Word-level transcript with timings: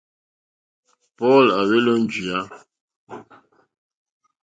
Paul 1.17 1.45
à 1.59 1.61
hwélō 1.67 1.93
njìyá. 2.01 2.39